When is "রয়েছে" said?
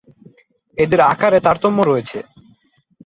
1.83-2.19